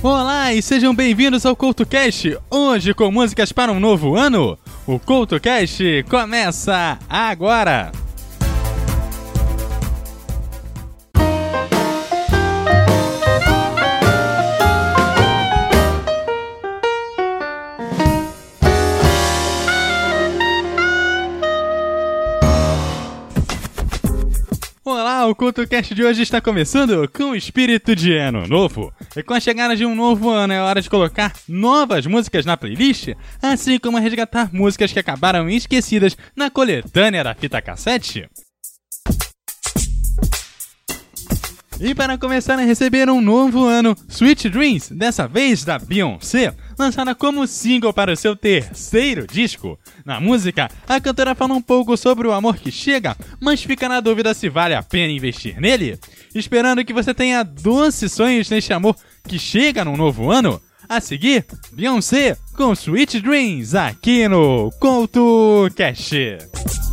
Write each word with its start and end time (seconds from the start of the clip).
Olá 0.00 0.54
e 0.54 0.62
sejam 0.62 0.94
bem-vindos 0.94 1.44
ao 1.44 1.56
CoutoCast, 1.56 2.38
hoje 2.48 2.94
com 2.94 3.10
músicas 3.10 3.50
para 3.50 3.72
um 3.72 3.80
novo 3.80 4.14
ano. 4.14 4.56
O 4.86 4.96
CoutoCast 4.96 6.04
começa 6.08 6.96
agora! 7.08 7.90
O 25.28 25.34
CultoCast 25.34 25.94
de 25.94 26.02
hoje 26.02 26.22
está 26.22 26.40
começando 26.40 27.06
com 27.10 27.32
o 27.32 27.36
espírito 27.36 27.94
de 27.94 28.16
ano 28.16 28.46
novo. 28.46 28.90
E 29.14 29.22
com 29.22 29.34
a 29.34 29.40
chegada 29.40 29.76
de 29.76 29.84
um 29.84 29.94
novo 29.94 30.30
ano 30.30 30.54
é 30.54 30.62
hora 30.62 30.80
de 30.80 30.88
colocar 30.88 31.34
novas 31.46 32.06
músicas 32.06 32.46
na 32.46 32.56
playlist, 32.56 33.08
assim 33.42 33.78
como 33.78 33.98
resgatar 33.98 34.48
músicas 34.54 34.90
que 34.90 34.98
acabaram 34.98 35.48
esquecidas 35.50 36.16
na 36.34 36.50
coletânea 36.50 37.22
da 37.22 37.34
fita 37.34 37.60
cassete. 37.60 38.26
E 41.80 41.94
para 41.94 42.18
começar 42.18 42.58
a 42.58 42.62
receber 42.62 43.08
um 43.08 43.20
novo 43.20 43.64
ano, 43.64 43.96
Sweet 44.08 44.48
Dreams, 44.48 44.90
dessa 44.90 45.28
vez 45.28 45.64
da 45.64 45.78
Beyoncé, 45.78 46.52
lançada 46.76 47.14
como 47.14 47.46
single 47.46 47.92
para 47.92 48.12
o 48.12 48.16
seu 48.16 48.34
terceiro 48.34 49.28
disco. 49.28 49.78
Na 50.04 50.20
música, 50.20 50.68
a 50.88 51.00
cantora 51.00 51.36
fala 51.36 51.54
um 51.54 51.62
pouco 51.62 51.96
sobre 51.96 52.26
o 52.26 52.32
amor 52.32 52.56
que 52.56 52.72
chega, 52.72 53.16
mas 53.40 53.62
fica 53.62 53.88
na 53.88 54.00
dúvida 54.00 54.34
se 54.34 54.48
vale 54.48 54.74
a 54.74 54.82
pena 54.82 55.12
investir 55.12 55.60
nele. 55.60 55.96
Esperando 56.34 56.84
que 56.84 56.92
você 56.92 57.14
tenha 57.14 57.44
doces 57.44 58.10
sonhos 58.10 58.50
neste 58.50 58.72
amor 58.72 58.96
que 59.28 59.38
chega 59.38 59.84
no 59.84 59.96
novo 59.96 60.32
ano. 60.32 60.60
A 60.88 61.00
seguir, 61.00 61.46
Beyoncé 61.72 62.36
com 62.56 62.72
Sweet 62.72 63.20
Dreams 63.20 63.76
aqui 63.76 64.26
no 64.26 64.72
Conto 64.80 65.68
Cash. 65.76 66.87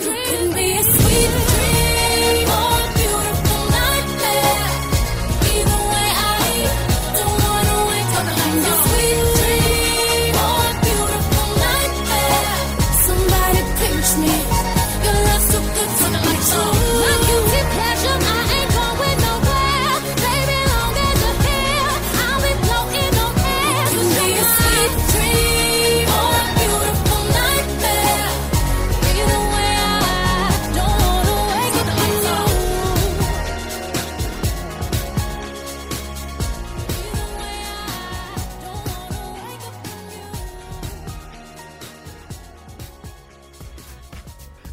Can 0.00 0.52
me 0.52 0.78
a 0.78 0.82
sweet. 0.82 1.57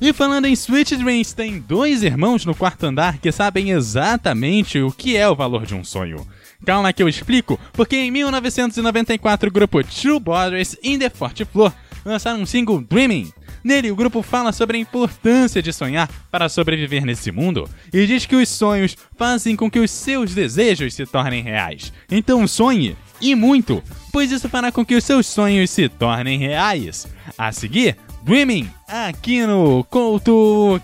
E 0.02 0.12
falando 0.12 0.46
em 0.46 0.54
Sweet 0.54 0.98
Dreams, 0.98 1.34
tem 1.34 1.60
dois 1.60 2.04
irmãos 2.04 2.46
no 2.46 2.54
quarto 2.54 2.86
andar 2.86 3.18
que 3.18 3.32
sabem 3.32 3.72
exatamente 3.72 4.80
o 4.80 4.92
que 4.92 5.16
é 5.16 5.28
o 5.28 5.36
valor 5.36 5.66
de 5.66 5.74
um 5.74 5.86
sonho. 5.86 6.28
Calma 6.66 6.92
que 6.92 7.02
eu 7.02 7.08
explico, 7.08 7.60
porque 7.72 7.96
em 7.96 8.12
1994 8.12 9.50
o 9.50 9.52
grupo 9.52 9.84
Two 9.84 10.20
Brothers 10.20 10.76
in 10.84 11.00
the 11.00 11.10
Forte 11.10 11.46
Flor 11.46 11.74
lançaram 12.04 12.42
um 12.42 12.46
single 12.46 12.82
Dreaming. 12.82 13.32
Nele, 13.64 13.90
o 13.90 13.96
grupo 13.96 14.22
fala 14.22 14.52
sobre 14.52 14.78
a 14.78 14.80
importância 14.80 15.62
de 15.62 15.74
sonhar 15.74 16.08
para 16.30 16.50
sobreviver 16.50 17.04
nesse 17.04 17.32
mundo 17.32 17.68
e 17.92 18.06
diz 18.06 18.26
que 18.26 18.36
os 18.36 18.50
sonhos 18.50 18.96
fazem 19.18 19.56
com 19.56 19.72
que 19.72 19.80
os 19.80 19.90
seus 19.90 20.36
desejos 20.36 20.94
se 20.94 21.06
tornem 21.06 21.42
reais. 21.42 21.92
Então 22.12 22.46
sonhe, 22.48 22.96
e 23.20 23.34
muito, 23.34 23.82
pois 24.12 24.32
isso 24.32 24.50
fará 24.50 24.72
com 24.72 24.86
que 24.86 24.94
os 24.94 25.04
seus 25.04 25.26
sonhos 25.26 25.72
se 25.72 25.90
tornem 25.90 26.38
reais. 26.38 27.08
A 27.38 27.52
seguir, 27.52 27.98
Dreaming 28.26 28.68
aqui 28.88 29.46
no 29.46 29.84
Couto 29.84 30.82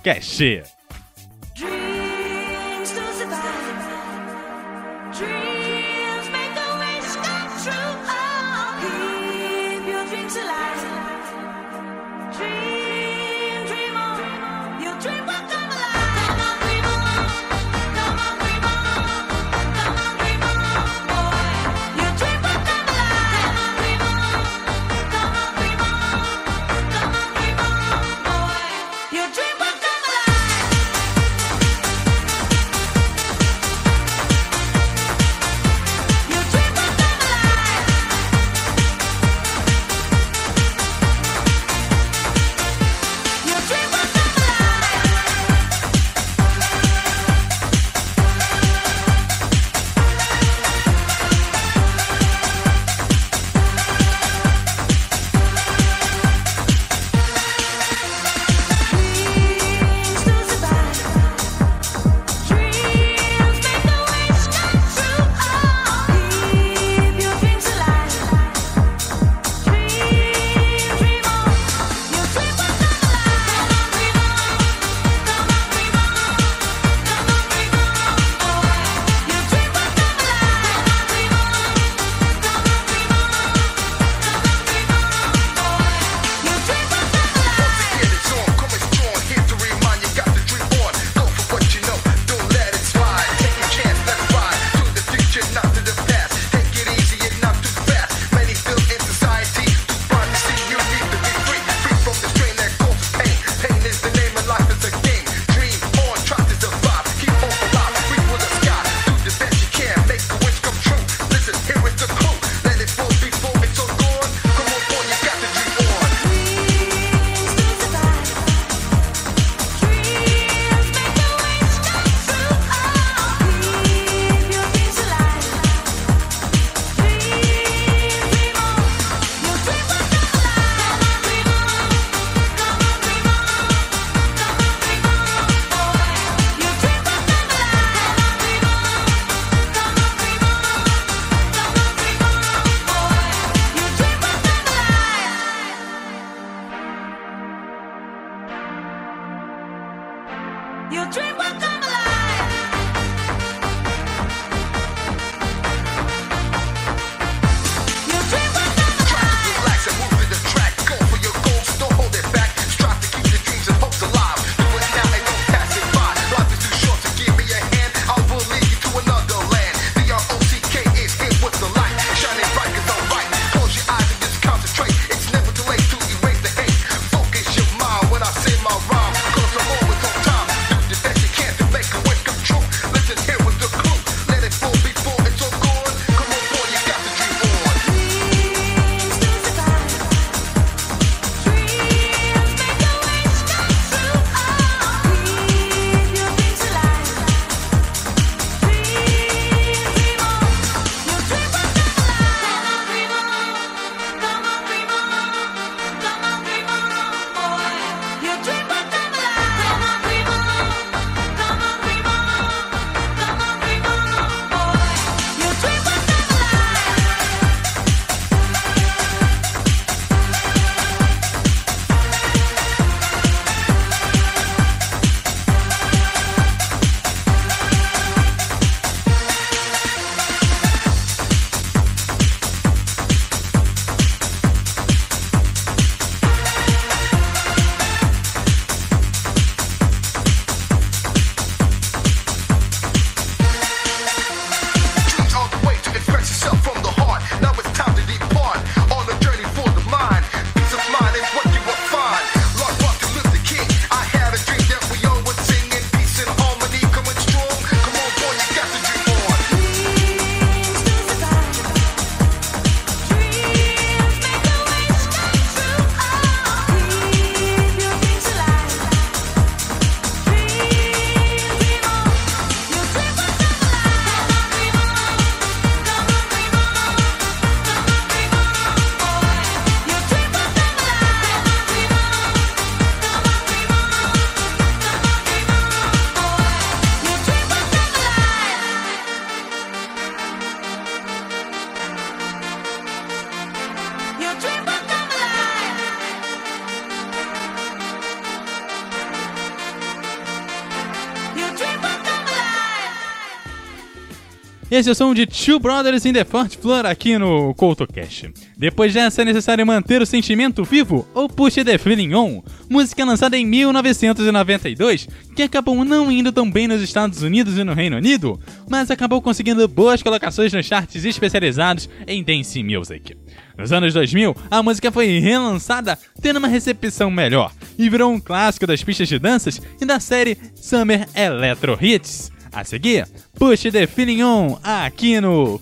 Esse 304.71 304.87
é 304.87 304.93
o 304.93 304.95
som 304.95 305.13
de 305.13 305.25
Two 305.25 305.59
Brothers 305.59 306.05
in 306.05 306.13
the 306.13 306.23
Fourth 306.23 306.55
Floor 306.55 306.85
aqui 306.85 307.17
no 307.17 307.53
CoutoCast. 307.55 308.31
Depois 308.57 308.93
dessa 308.93 309.21
é 309.21 309.25
necessário 309.25 309.67
manter 309.67 310.01
o 310.01 310.05
sentimento 310.05 310.63
vivo 310.63 311.05
ou 311.13 311.27
Push 311.27 311.55
the 311.55 311.77
Feeling 311.77 312.15
On, 312.15 312.41
música 312.69 313.03
lançada 313.03 313.37
em 313.37 313.45
1992, 313.45 315.09
que 315.35 315.43
acabou 315.43 315.83
não 315.83 316.09
indo 316.09 316.31
tão 316.31 316.49
bem 316.49 316.69
nos 316.69 316.81
Estados 316.81 317.21
Unidos 317.21 317.57
e 317.57 317.65
no 317.65 317.73
Reino 317.73 317.97
Unido, 317.97 318.39
mas 318.69 318.89
acabou 318.89 319.21
conseguindo 319.21 319.67
boas 319.67 320.01
colocações 320.01 320.53
nos 320.53 320.65
charts 320.65 321.03
especializados 321.03 321.89
em 322.07 322.23
dance 322.23 322.63
music. 322.63 323.17
Nos 323.57 323.73
anos 323.73 323.93
2000, 323.93 324.33
a 324.49 324.63
música 324.63 324.89
foi 324.89 325.19
relançada, 325.19 325.99
tendo 326.21 326.37
uma 326.37 326.47
recepção 326.47 327.11
melhor, 327.11 327.51
e 327.77 327.89
virou 327.89 328.09
um 328.09 328.21
clássico 328.21 328.65
das 328.65 328.81
pistas 328.81 329.09
de 329.09 329.19
danças 329.19 329.61
e 329.81 329.85
da 329.85 329.99
série 329.99 330.37
Summer 330.55 331.09
Electro 331.13 331.77
Hits. 331.81 332.31
A 332.53 332.65
seguir, 332.65 333.05
Push 333.39 333.71
the 333.71 333.87
Feeling 333.87 334.23
On 334.23 334.59
aqui 334.63 335.21
no 335.21 335.59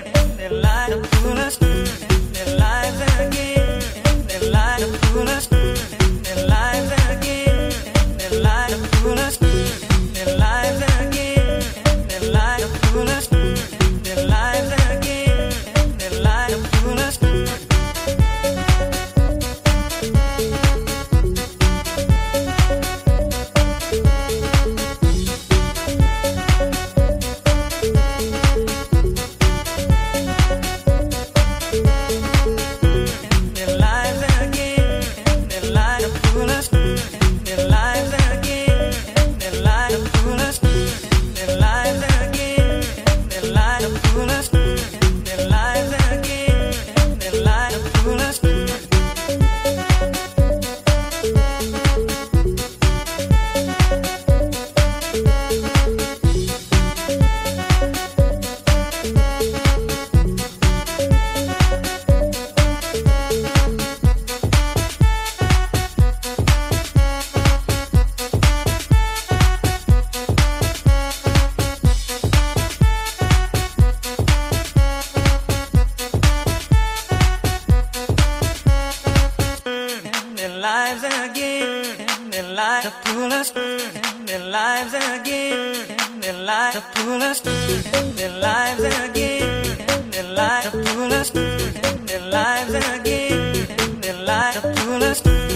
sisters. 95.09 95.48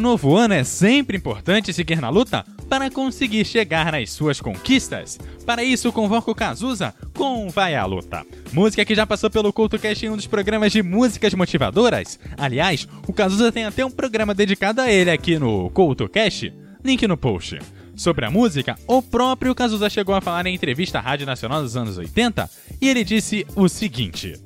Um 0.00 0.02
novo 0.02 0.34
ano 0.34 0.54
é 0.54 0.64
sempre 0.64 1.18
importante 1.18 1.74
seguir 1.74 2.00
na 2.00 2.08
luta 2.08 2.42
para 2.70 2.90
conseguir 2.90 3.44
chegar 3.44 3.92
nas 3.92 4.10
suas 4.10 4.40
conquistas. 4.40 5.18
Para 5.44 5.62
isso, 5.62 5.92
convoco 5.92 6.30
o 6.30 6.34
Cazuza 6.34 6.94
com 7.14 7.50
Vai 7.50 7.74
à 7.74 7.84
Luta. 7.84 8.24
Música 8.50 8.82
que 8.82 8.94
já 8.94 9.06
passou 9.06 9.30
pelo 9.30 9.52
CultoCast 9.52 10.06
em 10.06 10.08
um 10.08 10.16
dos 10.16 10.26
programas 10.26 10.72
de 10.72 10.82
músicas 10.82 11.34
motivadoras. 11.34 12.18
Aliás, 12.38 12.88
o 13.06 13.12
Cazuza 13.12 13.52
tem 13.52 13.66
até 13.66 13.84
um 13.84 13.90
programa 13.90 14.34
dedicado 14.34 14.80
a 14.80 14.90
ele 14.90 15.10
aqui 15.10 15.38
no 15.38 15.68
CultoCast. 15.68 16.50
Link 16.82 17.06
no 17.06 17.18
post. 17.18 17.58
Sobre 17.94 18.24
a 18.24 18.30
música, 18.30 18.78
o 18.86 19.02
próprio 19.02 19.54
Cazuza 19.54 19.90
chegou 19.90 20.14
a 20.14 20.22
falar 20.22 20.46
em 20.46 20.54
entrevista 20.54 20.98
à 20.98 21.02
Rádio 21.02 21.26
Nacional 21.26 21.60
dos 21.60 21.76
anos 21.76 21.98
80 21.98 22.50
e 22.80 22.88
ele 22.88 23.04
disse 23.04 23.46
o 23.54 23.68
seguinte: 23.68 24.40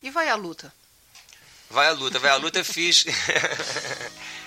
E 0.00 0.10
vai 0.10 0.28
à 0.28 0.36
luta? 0.36 0.72
Vai 1.72 1.88
à 1.88 1.92
luta, 1.92 2.18
vai 2.18 2.30
à 2.30 2.36
luta, 2.36 2.58
eu 2.58 2.64
fiz. 2.64 3.06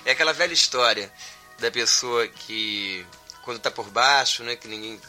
é 0.06 0.12
aquela 0.12 0.34
velha 0.34 0.54
história 0.54 1.12
da 1.60 1.72
pessoa 1.72 2.28
que, 2.28 3.06
quando 3.44 3.60
tá 3.60 3.72
por 3.72 3.90
baixo, 3.90 4.44
né, 4.44 4.56
que 4.56 4.68
ninguém 4.68 5.00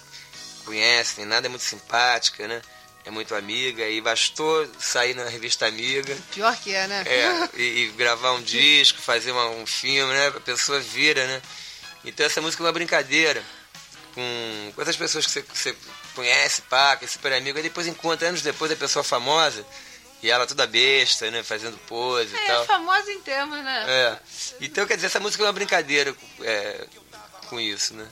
conhece, 0.65 1.15
nem 1.19 1.27
nada, 1.27 1.47
é 1.47 1.51
muito 1.51 1.65
simpática, 1.65 2.47
né? 2.49 2.61
É 3.05 3.11
muito 3.11 3.37
amiga, 3.37 3.89
e 3.89 4.01
bastou 4.01 4.69
sair 4.81 5.15
na 5.15 5.29
revista 5.29 5.65
Amiga 5.65 6.17
Pior 6.33 6.57
que 6.57 6.75
é, 6.75 6.89
né? 6.89 7.05
é, 7.07 7.49
e, 7.57 7.85
e 7.85 7.89
gravar 7.97 8.33
um 8.33 8.43
disco, 8.43 9.01
fazer 9.01 9.31
uma- 9.31 9.49
um 9.51 9.65
filme, 9.65 10.13
né? 10.13 10.27
A 10.29 10.41
pessoa 10.41 10.81
vira, 10.81 11.25
né? 11.25 11.41
Então 12.05 12.27
essa 12.27 12.41
música 12.41 12.63
é 12.63 12.67
uma 12.67 12.73
brincadeira 12.73 13.45
com, 14.13 14.73
com 14.75 14.83
essas 14.83 14.97
pessoas 14.97 15.25
que 15.25 15.31
você, 15.33 15.43
que 15.43 15.57
você 15.57 15.77
conhece, 16.17 16.63
que 16.99 17.05
é 17.05 17.09
super 17.09 17.33
amigo, 17.33 17.59
aí 17.59 17.63
depois 17.63 17.87
encontra 17.87 18.29
anos 18.29 18.43
depois 18.43 18.73
a 18.73 18.77
pessoa 18.77 19.05
famosa 19.05 19.65
e 20.23 20.31
ela 20.31 20.47
toda 20.47 20.67
besta, 20.67 21.31
né? 21.31 21.43
Fazendo 21.43 21.77
pose 21.87 22.35
e 22.35 22.39
É, 22.39 22.47
tal. 22.47 22.65
famosa 22.65 23.11
em 23.13 23.21
termos, 23.21 23.59
né? 23.63 23.85
É. 23.87 24.17
Então, 24.61 24.87
quer 24.87 24.95
dizer, 24.97 25.07
essa 25.09 25.21
música 25.21 25.43
é 25.43 25.47
uma 25.47 25.53
brincadeira 25.53 26.15
é, 26.43 26.87
com 27.49 27.61
isso, 27.61 27.95
né? 27.95 28.07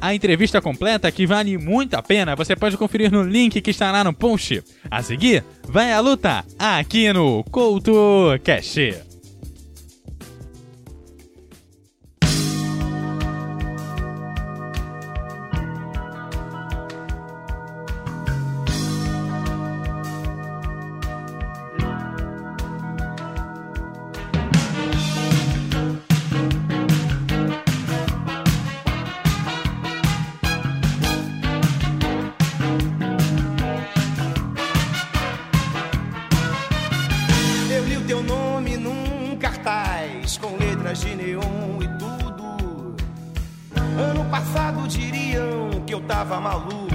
A 0.00 0.14
entrevista 0.14 0.60
completa, 0.60 1.10
que 1.10 1.26
vale 1.26 1.58
muito 1.58 1.94
a 1.94 2.02
pena, 2.02 2.36
você 2.36 2.54
pode 2.54 2.76
conferir 2.76 3.10
no 3.10 3.22
link 3.22 3.60
que 3.60 3.70
estará 3.70 4.04
no 4.04 4.12
post. 4.12 4.62
A 4.88 5.02
seguir, 5.02 5.44
vai 5.64 5.92
à 5.92 5.98
luta 5.98 6.44
aqui 6.56 7.12
no 7.12 7.42
Couto 7.44 7.92
de 40.98 41.14
neon 41.14 41.80
e 41.80 41.88
tudo. 41.98 42.96
Ano 43.96 44.24
passado 44.30 44.88
diriam 44.88 45.70
que 45.86 45.94
eu 45.94 46.00
tava 46.00 46.40
maluco. 46.40 46.88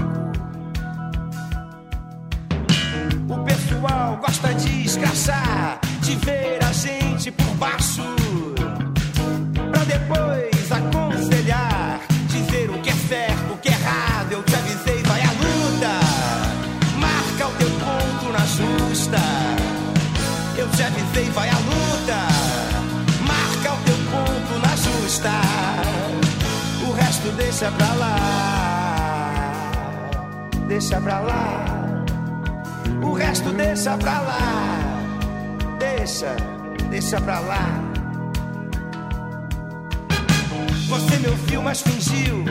O 3.28 3.38
pessoal 3.44 4.18
gosta 4.18 4.54
de 4.54 4.84
escrachar, 4.84 5.80
de 6.02 6.16
ver 6.16 6.62
a 6.62 6.72
gente 6.72 7.30
por 7.30 7.54
baixo. 7.56 8.02
Pra 9.70 9.84
depois 9.84 10.70
aconselhar, 10.70 12.00
dizer 12.28 12.70
o 12.70 12.78
que 12.80 12.90
é 12.90 12.94
certo, 13.08 13.52
o 13.54 13.58
que 13.58 13.68
é 13.68 13.72
errado. 13.72 14.32
Eu 14.32 14.42
te 14.42 14.54
avisei, 14.54 15.02
vai 15.02 15.22
à 15.22 15.30
luta. 15.30 15.92
Marca 16.98 17.48
o 17.48 17.52
teu 17.56 17.70
ponto 17.70 18.32
na 18.32 18.44
justa. 18.44 19.18
Eu 20.58 20.68
te 20.68 20.82
avisei, 20.82 21.30
vai 21.30 21.48
à 21.48 21.52
luta. 21.52 21.63
Deixa 27.36 27.70
pra 27.72 27.94
lá. 27.94 28.16
Deixa 30.66 31.00
pra 31.00 31.20
lá. 31.20 32.04
O 33.02 33.12
resto 33.14 33.50
deixa 33.50 33.96
pra 33.96 34.20
lá. 34.20 34.38
Deixa, 35.78 36.36
deixa 36.90 37.20
pra 37.20 37.40
lá. 37.40 37.80
Você 40.88 41.16
me 41.18 41.28
ouviu, 41.28 41.62
mas 41.62 41.80
fingiu 41.82 42.44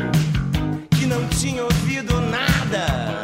que 0.91 1.05
não 1.05 1.27
tinha 1.27 1.63
ouvido 1.63 2.19
nada. 2.21 3.23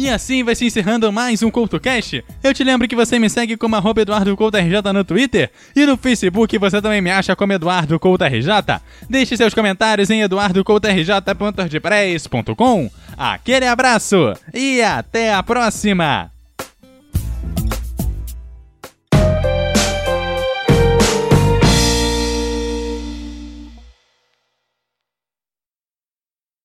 E 0.00 0.08
assim 0.08 0.42
vai 0.42 0.54
se 0.54 0.64
encerrando 0.64 1.12
mais 1.12 1.42
um 1.42 1.50
CoutoCast. 1.50 2.24
Eu 2.42 2.54
te 2.54 2.64
lembro 2.64 2.88
que 2.88 2.96
você 2.96 3.18
me 3.18 3.28
segue 3.28 3.54
como 3.54 3.76
arroba 3.76 4.00
EduardoCoutoRJ 4.00 4.94
no 4.94 5.04
Twitter 5.04 5.50
e 5.76 5.84
no 5.84 5.98
Facebook 5.98 6.56
você 6.56 6.80
também 6.80 7.02
me 7.02 7.10
acha 7.10 7.36
como 7.36 7.52
Eduardo 7.52 8.00
CoutoRJ. 8.00 8.48
Deixe 9.10 9.36
seus 9.36 9.52
comentários 9.52 10.08
em 10.08 10.22
eduardocoutorj.wordpress.com. 10.22 12.90
Aquele 13.14 13.66
abraço 13.66 14.32
e 14.54 14.80
até 14.80 15.34
a 15.34 15.42
próxima! 15.42 16.30